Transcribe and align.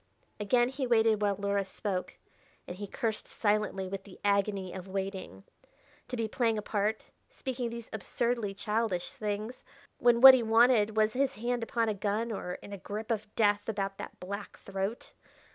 Again 0.39 0.69
he 0.69 0.87
waited 0.87 1.21
while 1.21 1.35
Luhra 1.35 1.63
spoke, 1.63 2.15
and 2.67 2.75
he 2.77 2.87
cursed 2.87 3.27
silently 3.27 3.87
with 3.87 4.03
the 4.03 4.19
agony 4.25 4.73
of 4.73 4.87
waiting. 4.87 5.43
To 6.07 6.17
be 6.17 6.27
playing 6.27 6.57
a 6.57 6.63
part, 6.63 7.11
speaking 7.29 7.69
these 7.69 7.87
absurdly 7.93 8.55
childish 8.55 9.11
things, 9.11 9.63
when 9.99 10.19
what 10.19 10.33
he 10.33 10.41
wanted 10.41 10.97
was 10.97 11.13
his 11.13 11.35
hand 11.35 11.61
upon 11.61 11.87
a 11.87 11.93
gun 11.93 12.31
or 12.31 12.53
in 12.63 12.73
a 12.73 12.79
grip 12.79 13.11
of 13.11 13.27
death 13.35 13.69
about 13.69 13.99
that 13.99 14.19
black 14.19 14.57
throat! 14.57 15.13